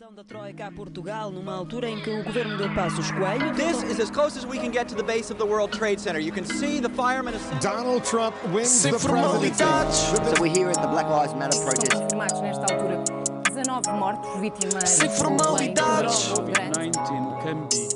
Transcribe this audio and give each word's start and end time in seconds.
Ação 0.00 0.14
da 0.14 0.24
Troika 0.24 0.66
a 0.66 0.72
Portugal 0.72 1.30
numa 1.30 1.52
altura 1.52 1.86
em 1.86 2.00
que 2.00 2.08
o 2.08 2.24
governo 2.24 2.56
de 2.56 2.74
Passos 2.74 3.10
Coelho 3.10 3.52
This 3.52 3.82
is 3.82 4.00
as 4.00 4.10
close 4.10 4.34
as 4.38 4.46
we 4.46 4.58
can 4.58 4.70
get 4.70 4.88
to 4.88 4.94
the 4.94 5.02
base 5.02 5.30
of 5.30 5.38
the 5.38 5.44
World 5.44 5.76
Trade 5.76 6.00
Center. 6.00 6.18
You 6.18 6.32
can 6.32 6.46
see 6.46 6.80
the 6.80 6.88
firemen. 6.88 7.34
Donald 7.60 8.02
Trump 8.04 8.34
wins 8.50 8.82
the 8.82 8.92
presidency. 8.92 9.08
formalidades. 9.08 9.92
So 9.92 10.40
we're 10.40 10.54
here 10.54 10.70
at 10.70 10.80
the 10.80 10.88
Black 10.88 11.06
Lives 11.06 11.34
Matter 11.34 11.58
protest. 11.60 12.16
nesta 12.40 12.72
altura 12.72 13.04
19 13.52 13.90
mortos 13.98 14.40
vítimas 14.40 14.88
Sem 14.88 15.10
formalidades. 15.10 16.28
bem, 16.28 16.34
do 16.34 16.52
grande. 16.52 16.98
COVID-19 16.98 17.42
can 17.42 17.68
be 17.68 17.88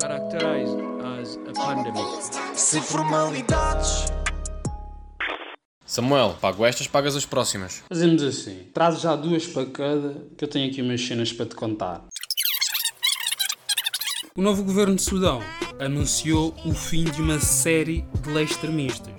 characterized 0.00 0.78
as 1.20 1.36
a 1.36 1.52
pandemic. 1.52 2.32
Sem 2.54 2.80
formalidades. 2.80 4.21
Samuel, 5.92 6.38
pago 6.40 6.64
estas, 6.64 6.86
pagas 6.86 7.14
as 7.14 7.26
próximas. 7.26 7.82
Fazemos 7.86 8.22
assim. 8.22 8.60
Traz 8.72 8.98
já 8.98 9.14
duas 9.14 9.46
para 9.46 9.66
cada, 9.66 10.26
que 10.38 10.42
eu 10.42 10.48
tenho 10.48 10.70
aqui 10.70 10.80
umas 10.80 11.06
cenas 11.06 11.34
para 11.34 11.44
te 11.44 11.54
contar. 11.54 12.02
O 14.34 14.40
novo 14.40 14.64
governo 14.64 14.96
de 14.96 15.02
Sudão 15.02 15.42
anunciou 15.78 16.56
o 16.64 16.72
fim 16.72 17.04
de 17.04 17.20
uma 17.20 17.38
série 17.38 18.06
de 18.22 18.30
leis 18.30 18.52
extremistas. 18.52 19.12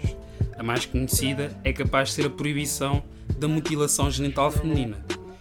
A 0.57 0.63
mais 0.63 0.83
conhecida 0.87 1.55
é 1.63 1.71
capaz 1.71 2.09
de 2.09 2.15
ser 2.15 2.25
a 2.25 2.29
proibição 2.31 3.03
da 3.37 3.47
mutilação 3.47 4.09
genital 4.09 4.49
feminina 4.49 4.97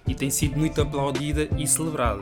e 0.06 0.14
tem 0.14 0.28
sido 0.28 0.58
muito 0.58 0.82
aplaudida 0.82 1.48
e 1.56 1.66
celebrada. 1.66 2.20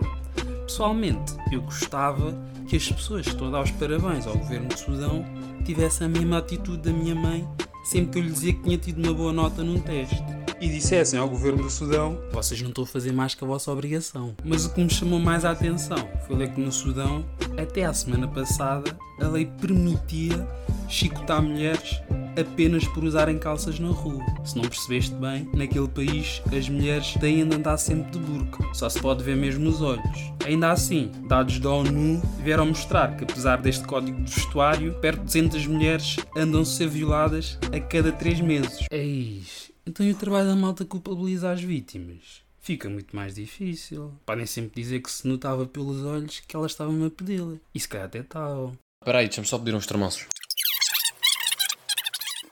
Pessoalmente, 0.63 1.35
eu 1.51 1.63
gostava 1.63 2.33
que 2.69 2.77
as 2.77 2.89
pessoas 2.89 3.27
que 3.27 3.33
estão 3.33 3.49
a 3.49 3.51
dar 3.51 3.63
os 3.65 3.73
parabéns 3.73 4.25
ao 4.29 4.39
governo 4.39 4.69
de 4.69 4.79
Sudão 4.79 5.25
tivessem 5.65 6.07
a 6.07 6.11
mesma 6.11 6.39
atitude 6.39 6.79
da 6.79 6.93
minha 6.93 7.17
mãe 7.17 7.45
sempre 7.85 8.13
que 8.13 8.19
eu 8.19 8.23
lhe 8.23 8.31
dizia 8.31 8.53
que 8.53 8.63
tinha 8.63 8.79
tido 8.79 9.03
uma 9.05 9.15
boa 9.15 9.33
nota 9.33 9.63
num 9.63 9.81
teste. 9.81 10.23
E 10.61 10.69
dissessem 10.69 11.19
ao 11.19 11.29
governo 11.29 11.63
do 11.63 11.71
Sudão: 11.71 12.19
vocês 12.33 12.61
não 12.61 12.69
estão 12.69 12.85
a 12.85 12.87
fazer 12.87 13.13
mais 13.13 13.35
que 13.35 13.43
a 13.43 13.47
vossa 13.47 13.73
obrigação. 13.73 14.35
Mas 14.45 14.67
o 14.67 14.75
que 14.75 14.83
me 14.83 14.91
chamou 14.91 15.19
mais 15.19 15.45
a 15.45 15.53
atenção 15.53 16.09
foi 16.27 16.37
ler 16.37 16.53
que 16.53 16.61
no 16.61 16.71
Sudão, 16.71 17.25
até 17.57 17.85
à 17.85 17.95
semana 17.95 18.29
passada, 18.29 18.97
a 19.21 19.29
lei 19.29 19.47
permitia 19.47 20.47
chicotar 20.87 21.43
mulheres 21.43 22.01
apenas 22.39 22.87
por 22.89 23.05
usarem 23.05 23.39
calças 23.39 23.79
na 23.79 23.89
rua. 23.89 24.25
Se 24.45 24.57
não 24.57 24.69
percebeste 24.69 25.15
bem, 25.15 25.49
naquele 25.55 25.89
país 25.89 26.43
as 26.57 26.69
mulheres 26.69 27.15
têm 27.15 27.47
de 27.49 27.57
andar 27.57 27.79
sempre 27.79 28.13
de 28.13 28.19
burca, 28.19 28.65
só 28.75 28.89
se 28.89 29.01
pode 29.01 29.23
ver 29.23 29.37
mesmo 29.37 29.65
nos 29.65 29.81
olhos. 29.81 30.33
Ainda 30.45 30.71
assim, 30.71 31.11
dados 31.29 31.59
da 31.59 31.71
ONU 31.71 32.21
vieram 32.43 32.67
mostrar 32.67 33.17
que 33.17 33.25
apesar 33.25 33.57
deste 33.61 33.87
código 33.87 34.23
de 34.23 34.33
vestuário, 34.33 34.95
perto 35.01 35.19
de 35.21 35.27
200 35.27 35.67
mulheres 35.67 36.17
andam 36.37 36.63
a 36.63 36.65
ser 36.65 36.89
violadas 36.89 37.59
a 37.75 37.81
cada 37.81 38.13
3 38.13 38.41
meses. 38.41 38.87
Eis, 38.91 39.71
então 39.87 40.05
e 40.05 40.13
o 40.13 40.17
trabalho 40.17 40.49
da 40.49 40.57
malta 40.57 40.85
culpabiliza 40.85 41.51
as 41.51 41.63
vítimas? 41.63 42.43
Fica 42.63 42.89
muito 42.91 43.17
mais 43.17 43.35
difícil. 43.35 44.13
Podem 44.27 44.47
sempre 44.47 44.83
dizer 44.83 45.01
que 45.01 45.11
se 45.11 45.27
notava 45.27 45.67
pelos 45.67 46.05
olhos 46.05 46.41
que 46.47 46.55
elas 46.55 46.73
estavam 46.73 47.05
a 47.05 47.11
pedi-la. 47.11 47.57
E 47.75 47.81
se 47.81 47.89
calhar 47.89 48.07
até 48.07 48.19
estavam. 48.19 48.77
Espera 49.03 49.19
aí, 49.19 49.27
deixa-me 49.27 49.47
só 49.47 49.59
pedir 49.59 49.75
uns 49.75 49.87
termoços. 49.87 50.27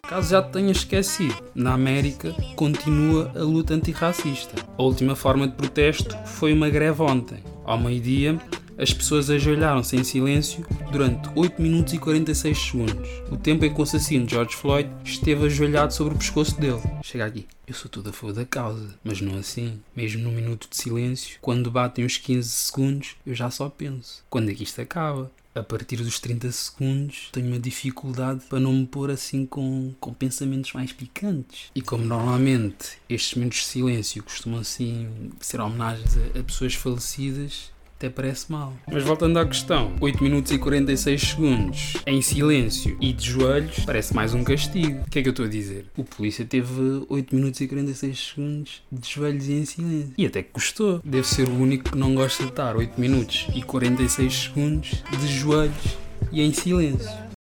Caso 0.08 0.30
já 0.30 0.40
te 0.40 0.52
tenhas 0.52 0.78
esquecido, 0.78 1.36
na 1.54 1.74
América 1.74 2.34
continua 2.56 3.30
a 3.36 3.40
luta 3.40 3.74
antirracista. 3.74 4.54
A 4.78 4.82
última 4.82 5.14
forma 5.14 5.46
de 5.46 5.52
protesto 5.52 6.16
foi 6.24 6.54
uma 6.54 6.70
greve 6.70 7.02
ontem. 7.02 7.44
Ao 7.62 7.78
meio-dia, 7.78 8.40
as 8.78 8.94
pessoas 8.94 9.28
ajoelharam-se 9.28 9.96
em 9.96 10.04
silêncio 10.04 10.64
durante 10.92 11.28
8 11.34 11.60
minutos 11.60 11.92
e 11.92 11.98
46 11.98 12.56
segundos, 12.56 13.08
o 13.28 13.36
tempo 13.36 13.64
em 13.64 13.74
que 13.74 13.80
o 13.80 13.82
assassino 13.82 14.28
George 14.28 14.54
Floyd 14.54 14.88
esteve 15.04 15.46
ajoelhado 15.46 15.92
sobre 15.92 16.14
o 16.14 16.18
pescoço 16.18 16.58
dele. 16.60 16.80
Chega 17.02 17.26
aqui. 17.26 17.46
Eu 17.66 17.74
sou 17.74 17.90
tudo 17.90 18.10
a 18.10 18.12
favor 18.12 18.32
da 18.32 18.46
causa, 18.46 18.94
mas 19.02 19.20
não 19.20 19.36
assim. 19.36 19.80
Mesmo 19.94 20.22
num 20.22 20.32
minuto 20.32 20.68
de 20.70 20.76
silêncio, 20.76 21.38
quando 21.42 21.70
batem 21.70 22.04
os 22.04 22.16
15 22.16 22.48
segundos, 22.48 23.16
eu 23.26 23.34
já 23.34 23.50
só 23.50 23.68
penso. 23.68 24.24
Quando 24.30 24.50
é 24.50 24.54
que 24.54 24.62
isto 24.62 24.80
acaba? 24.80 25.30
A 25.54 25.62
partir 25.62 25.96
dos 25.96 26.20
30 26.20 26.52
segundos 26.52 27.30
tenho 27.32 27.48
uma 27.48 27.58
dificuldade 27.58 28.44
para 28.48 28.60
não 28.60 28.72
me 28.72 28.86
pôr 28.86 29.10
assim 29.10 29.44
com, 29.44 29.92
com 29.98 30.14
pensamentos 30.14 30.72
mais 30.72 30.92
picantes. 30.92 31.72
E 31.74 31.82
como 31.82 32.04
normalmente 32.04 32.98
estes 33.08 33.34
minutos 33.34 33.58
de 33.58 33.64
silêncio 33.64 34.22
costumam 34.22 34.60
assim 34.60 35.08
ser 35.40 35.60
homenagens 35.60 36.16
a, 36.16 36.38
a 36.38 36.42
pessoas 36.44 36.74
falecidas, 36.74 37.72
até 37.98 38.08
parece 38.08 38.50
mal. 38.50 38.72
Mas 38.90 39.02
voltando 39.02 39.40
à 39.40 39.44
questão, 39.44 39.96
8 40.00 40.22
minutos 40.22 40.52
e 40.52 40.58
46 40.58 41.20
segundos 41.20 41.94
em 42.06 42.22
silêncio 42.22 42.96
e 43.00 43.12
de 43.12 43.26
joelhos 43.26 43.80
parece 43.84 44.14
mais 44.14 44.32
um 44.34 44.44
castigo. 44.44 45.00
O 45.00 45.10
que 45.10 45.18
é 45.18 45.22
que 45.22 45.28
eu 45.28 45.32
estou 45.32 45.46
a 45.46 45.48
dizer? 45.48 45.86
O 45.96 46.04
polícia 46.04 46.44
teve 46.44 47.04
8 47.08 47.34
minutos 47.34 47.60
e 47.60 47.66
46 47.66 48.32
segundos 48.34 48.82
de 48.90 49.10
joelhos 49.10 49.48
e 49.48 49.52
em 49.52 49.64
silêncio. 49.64 50.12
E 50.16 50.26
até 50.26 50.44
que 50.44 50.50
gostou. 50.52 51.00
Deve 51.04 51.26
ser 51.26 51.48
o 51.48 51.54
único 51.60 51.90
que 51.90 51.98
não 51.98 52.14
gosta 52.14 52.44
de 52.44 52.50
estar 52.50 52.76
8 52.76 53.00
minutos 53.00 53.48
e 53.52 53.62
46 53.62 54.32
segundos 54.32 55.02
de 55.18 55.26
joelhos 55.26 55.98
e 56.30 56.40
em 56.40 56.52
silêncio. 56.52 57.10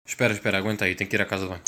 Espera, 0.07 0.31
espera, 0.31 0.57
aguenta 0.57 0.85
aí, 0.85 0.95
tenho 0.95 1.09
que 1.09 1.17
ir 1.17 1.21
à 1.21 1.25
casa 1.25 1.43
de 1.43 1.49
banho. 1.49 1.61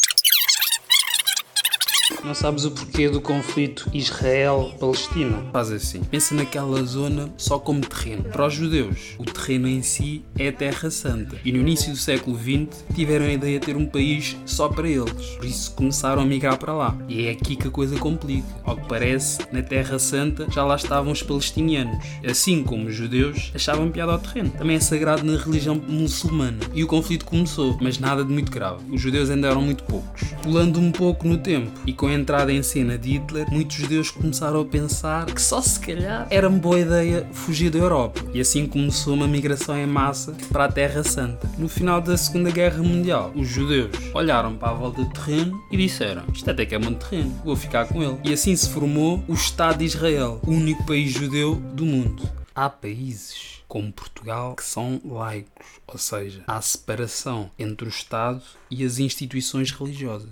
Não 2.23 2.35
sabes 2.35 2.65
o 2.65 2.71
porquê 2.71 3.09
do 3.09 3.19
conflito 3.19 3.89
Israel-Palestina? 3.91 5.43
Faz 5.51 5.71
assim. 5.71 6.03
Pensa 6.03 6.35
naquela 6.35 6.83
zona 6.83 7.33
só 7.35 7.57
como 7.57 7.81
terreno. 7.81 8.25
Para 8.25 8.45
os 8.45 8.53
judeus, 8.53 9.15
o 9.17 9.25
terreno 9.25 9.67
em 9.67 9.81
si 9.81 10.23
é 10.37 10.49
a 10.49 10.53
Terra 10.53 10.91
Santa. 10.91 11.37
E 11.43 11.51
no 11.51 11.57
início 11.57 11.91
do 11.91 11.97
século 11.97 12.37
XX 12.37 12.85
tiveram 12.93 13.25
a 13.25 13.33
ideia 13.33 13.59
de 13.59 13.65
ter 13.65 13.75
um 13.75 13.87
país 13.87 14.37
só 14.45 14.69
para 14.69 14.87
eles. 14.87 15.11
Por 15.35 15.45
isso 15.45 15.71
começaram 15.71 16.21
a 16.21 16.25
migrar 16.25 16.59
para 16.59 16.73
lá. 16.73 16.95
E 17.09 17.25
é 17.25 17.31
aqui 17.31 17.55
que 17.55 17.67
a 17.67 17.71
coisa 17.71 17.97
complica. 17.97 18.47
Ao 18.63 18.77
que 18.77 18.87
parece, 18.87 19.39
na 19.51 19.63
Terra 19.63 19.97
Santa 19.97 20.45
já 20.51 20.63
lá 20.63 20.75
estavam 20.75 21.11
os 21.11 21.23
palestinianos. 21.23 21.97
Assim 22.23 22.63
como 22.63 22.87
os 22.87 22.93
judeus 22.93 23.51
achavam 23.55 23.89
piada 23.89 24.11
ao 24.11 24.19
terreno. 24.19 24.51
Também 24.51 24.75
é 24.75 24.79
sagrado 24.79 25.23
na 25.23 25.39
religião 25.39 25.73
muçulmana. 25.75 26.59
E 26.75 26.83
o 26.83 26.87
conflito 26.87 27.25
começou, 27.25 27.79
mas 27.81 27.97
nada 27.97 28.23
de 28.23 28.31
muito 28.31 28.51
grave. 28.51 28.83
Os 28.91 29.01
judeus 29.01 29.31
ainda 29.31 29.47
eram 29.47 29.63
muito 29.63 29.83
poucos. 29.85 30.21
Pulando 30.43 30.79
um 30.79 30.91
pouco 30.91 31.27
no 31.27 31.37
tempo 31.37 31.71
e 31.87 31.93
com 31.93 32.10
a 32.11 32.13
entrada 32.13 32.51
em 32.51 32.61
cena 32.61 32.97
de 32.97 33.13
Hitler, 33.13 33.49
muitos 33.49 33.77
judeus 33.77 34.11
começaram 34.11 34.61
a 34.61 34.65
pensar 34.65 35.25
que 35.25 35.41
só 35.41 35.61
se 35.61 35.79
calhar 35.79 36.27
era 36.29 36.49
uma 36.49 36.59
boa 36.59 36.79
ideia 36.79 37.25
fugir 37.31 37.69
da 37.69 37.79
Europa. 37.79 38.21
E 38.33 38.41
assim 38.41 38.67
começou 38.67 39.13
uma 39.13 39.27
migração 39.27 39.77
em 39.77 39.85
massa 39.87 40.35
para 40.51 40.65
a 40.65 40.71
Terra 40.71 41.03
Santa. 41.03 41.49
No 41.57 41.69
final 41.69 42.01
da 42.01 42.17
Segunda 42.17 42.51
Guerra 42.51 42.83
Mundial, 42.83 43.31
os 43.33 43.47
judeus 43.47 43.91
olharam 44.13 44.55
para 44.55 44.71
a 44.71 44.73
volta 44.73 45.03
do 45.03 45.09
terreno 45.09 45.63
e 45.71 45.77
disseram: 45.77 46.23
Isto 46.33 46.51
até 46.51 46.65
que 46.65 46.75
é 46.75 46.79
bom 46.79 46.93
terreno, 46.93 47.39
vou 47.45 47.55
ficar 47.55 47.87
com 47.87 48.03
ele. 48.03 48.19
E 48.25 48.33
assim 48.33 48.55
se 48.55 48.69
formou 48.69 49.23
o 49.27 49.33
Estado 49.33 49.79
de 49.79 49.85
Israel, 49.85 50.41
o 50.45 50.51
único 50.51 50.85
país 50.85 51.11
judeu 51.11 51.55
do 51.55 51.85
mundo. 51.85 52.29
Há 52.53 52.69
países 52.69 53.61
como 53.69 53.93
Portugal 53.93 54.53
que 54.53 54.65
são 54.65 54.99
laicos, 55.05 55.65
ou 55.87 55.97
seja, 55.97 56.43
há 56.45 56.61
separação 56.61 57.49
entre 57.57 57.87
o 57.87 57.89
Estado 57.89 58.41
e 58.69 58.83
as 58.83 58.99
instituições 58.99 59.71
religiosas. 59.71 60.29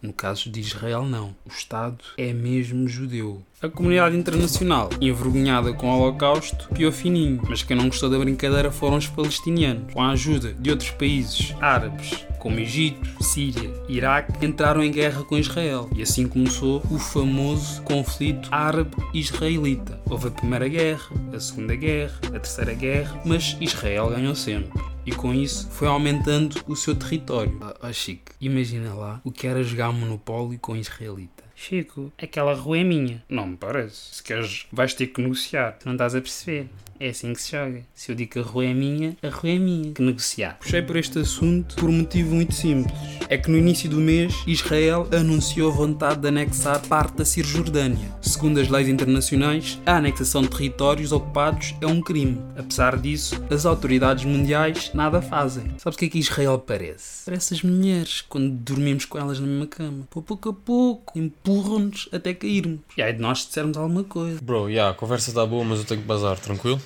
No 0.00 0.12
caso 0.12 0.48
de 0.48 0.60
Israel, 0.60 1.04
não. 1.04 1.34
O 1.44 1.48
Estado 1.48 1.98
é 2.16 2.32
mesmo 2.32 2.86
judeu. 2.86 3.42
A 3.60 3.68
comunidade 3.68 4.16
internacional, 4.16 4.90
envergonhada 5.00 5.72
com 5.72 5.88
o 5.88 5.98
Holocausto, 5.98 6.68
piou 6.72 6.92
fininho, 6.92 7.42
mas 7.48 7.64
quem 7.64 7.76
não 7.76 7.88
gostou 7.88 8.08
da 8.08 8.16
brincadeira 8.16 8.70
foram 8.70 8.96
os 8.96 9.08
palestinianos. 9.08 9.92
Com 9.92 10.00
a 10.00 10.10
ajuda 10.10 10.54
de 10.54 10.70
outros 10.70 10.90
países 10.92 11.52
árabes, 11.60 12.24
como 12.38 12.60
Egito, 12.60 13.24
Síria 13.24 13.74
Iraque, 13.88 14.46
entraram 14.46 14.84
em 14.84 14.92
guerra 14.92 15.24
com 15.24 15.36
Israel. 15.36 15.90
E 15.92 16.00
assim 16.00 16.28
começou 16.28 16.80
o 16.88 16.98
famoso 16.98 17.82
conflito 17.82 18.48
árabe-israelita. 18.52 20.00
Houve 20.08 20.28
a 20.28 20.30
Primeira 20.30 20.68
Guerra, 20.68 21.10
a 21.34 21.40
Segunda 21.40 21.74
Guerra, 21.74 22.20
a 22.28 22.38
Terceira 22.38 22.74
Guerra, 22.74 23.20
mas 23.24 23.56
Israel 23.60 24.10
ganhou 24.10 24.36
sempre 24.36 24.70
e 25.08 25.10
com 25.10 25.32
isso 25.32 25.70
foi 25.70 25.88
aumentando 25.88 26.62
o 26.66 26.76
seu 26.76 26.94
território. 26.94 27.58
Ah, 27.62 27.74
oh, 27.88 27.92
Chico, 27.94 28.30
imagina 28.38 28.92
lá 28.92 29.22
o 29.24 29.32
que 29.32 29.46
era 29.46 29.64
jogar 29.64 29.90
Monopólio 29.90 30.58
com 30.58 30.76
israelita. 30.76 31.44
Chico, 31.54 32.12
aquela 32.22 32.52
rua 32.52 32.78
é 32.78 32.84
minha. 32.84 33.24
Não 33.26 33.46
me 33.46 33.56
parece. 33.56 34.16
Se 34.16 34.22
queres, 34.22 34.66
vais 34.70 34.92
ter 34.92 35.06
que 35.06 35.22
negociar. 35.22 35.78
Tu 35.78 35.86
não 35.86 35.94
estás 35.94 36.14
a 36.14 36.20
perceber. 36.20 36.68
É 37.00 37.10
assim 37.10 37.32
que 37.32 37.40
se 37.40 37.52
joga. 37.52 37.82
Se 37.94 38.10
eu 38.10 38.16
digo 38.16 38.32
que 38.32 38.38
a 38.40 38.42
rua 38.42 38.64
é 38.64 38.74
minha, 38.74 39.16
a 39.22 39.28
rua 39.28 39.50
é 39.50 39.58
minha. 39.58 39.92
Que 39.92 40.02
negociar. 40.02 40.58
Puxei 40.58 40.82
por 40.82 40.96
este 40.96 41.20
assunto 41.20 41.76
por 41.76 41.88
um 41.88 41.98
motivo 41.98 42.34
muito 42.34 42.54
simples. 42.54 42.92
É 43.28 43.38
que 43.38 43.48
no 43.48 43.56
início 43.56 43.88
do 43.88 43.98
mês, 43.98 44.34
Israel 44.46 45.06
anunciou 45.12 45.70
a 45.70 45.74
vontade 45.74 46.20
de 46.20 46.28
anexar 46.28 46.84
parte 46.88 47.16
da 47.16 47.24
Cisjordânia. 47.24 48.10
Segundo 48.20 48.58
as 48.58 48.68
leis 48.68 48.88
internacionais, 48.88 49.78
a 49.86 49.96
anexação 49.96 50.42
de 50.42 50.48
territórios 50.48 51.12
ocupados 51.12 51.74
é 51.80 51.86
um 51.86 52.00
crime. 52.00 52.40
Apesar 52.56 52.98
disso, 52.98 53.36
as 53.48 53.64
autoridades 53.64 54.24
mundiais 54.24 54.90
nada 54.92 55.22
fazem. 55.22 55.70
Sabes 55.78 55.94
o 55.94 55.98
que 55.98 56.06
é 56.06 56.08
que 56.08 56.18
Israel 56.18 56.58
parece? 56.58 57.24
Parece 57.26 57.54
as 57.54 57.62
mulheres, 57.62 58.22
quando 58.22 58.50
dormimos 58.50 59.04
com 59.04 59.18
elas 59.18 59.38
na 59.38 59.46
mesma 59.46 59.66
cama. 59.66 60.08
Pouco 60.10 60.48
a 60.48 60.52
pouco, 60.52 61.16
empurram-nos 61.16 62.08
até 62.10 62.34
cairmos. 62.34 62.80
E 62.96 63.02
aí 63.02 63.12
de 63.12 63.20
nós 63.20 63.46
dissermos 63.46 63.76
alguma 63.76 64.02
coisa. 64.02 64.40
Bro, 64.42 64.64
já, 64.64 64.68
yeah, 64.68 64.90
a 64.90 64.94
conversa 64.94 65.30
está 65.30 65.46
boa, 65.46 65.64
mas 65.64 65.78
eu 65.78 65.84
tenho 65.84 66.00
que 66.00 66.06
bazar, 66.06 66.38
tranquilo? 66.38 66.80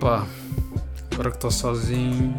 Pá, 0.00 0.26
agora 1.12 1.30
que 1.30 1.36
estou 1.36 1.50
sozinho, 1.50 2.34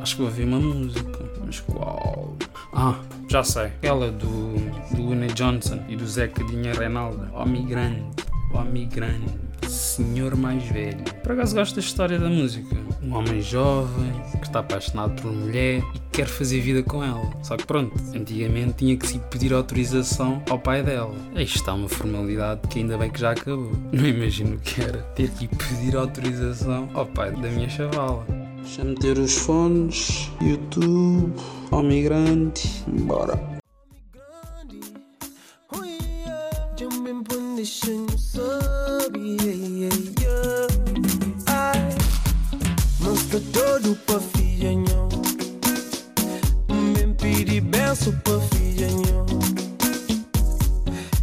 acho 0.00 0.16
que 0.16 0.22
vou 0.22 0.30
ouvir 0.30 0.44
uma 0.44 0.58
música. 0.58 1.26
Mas 1.44 1.60
qual? 1.60 2.34
Ah, 2.72 2.98
já 3.28 3.44
sei. 3.44 3.66
Aquela 3.66 4.10
do, 4.10 4.54
do 4.94 5.02
Luna 5.02 5.26
Johnson 5.26 5.84
e 5.88 5.94
do 5.94 6.06
Zeca 6.06 6.42
Dinha 6.44 6.72
Reinaldo. 6.72 7.28
Homem 7.34 7.66
grande, 7.66 8.02
homem 8.50 8.88
grande. 8.88 9.26
senhor 9.68 10.34
mais 10.36 10.64
velho. 10.64 11.04
Por 11.22 11.32
acaso 11.32 11.54
gosto 11.54 11.74
da 11.74 11.80
história 11.82 12.18
da 12.18 12.30
música. 12.30 12.74
Um 13.02 13.14
homem 13.14 13.42
jovem 13.42 14.12
que 14.40 14.46
está 14.46 14.60
apaixonado 14.60 15.20
por 15.20 15.30
mulher 15.30 15.82
e 15.94 16.00
quer 16.16 16.26
fazer 16.26 16.60
vida 16.60 16.82
com 16.82 17.04
ela. 17.04 17.30
Só 17.42 17.58
que 17.58 17.66
pronto, 17.66 17.92
antigamente 18.14 18.72
tinha 18.78 18.96
que 18.96 19.06
se 19.06 19.18
pedir 19.18 19.52
autorização 19.52 20.42
ao 20.48 20.58
pai 20.58 20.82
dela. 20.82 21.14
Isto 21.34 21.56
está 21.56 21.74
uma 21.74 21.90
formalidade 21.90 22.66
que 22.68 22.78
ainda 22.78 22.96
bem 22.96 23.10
que 23.10 23.20
já 23.20 23.32
acabou. 23.32 23.70
Não 23.92 24.06
imagino 24.06 24.56
o 24.56 24.58
que 24.58 24.80
era 24.80 25.02
ter 25.14 25.28
que 25.28 25.44
ir 25.44 25.48
pedir 25.48 25.94
autorização 25.94 26.88
ao 26.94 27.04
pai 27.04 27.32
da 27.32 27.50
minha 27.50 27.68
chavala. 27.68 28.26
Deixa 28.62 28.82
meter 28.82 29.18
os 29.18 29.36
fones, 29.36 30.30
YouTube, 30.40 31.34
ao 31.70 31.82
migrante, 31.82 32.66
bora. 32.88 33.38
Mostra 43.00 43.40
todo 43.52 43.96
pra 44.06 44.18
filha, 44.20 44.35
benção 47.86 48.12
pra 48.24 48.40
filha, 48.40 48.88
nhão. 48.88 49.26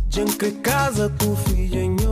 Junk 0.10 0.52
casa 0.62 1.14
com 1.20 1.36
filha, 1.36 1.86
nhão. 1.86 2.03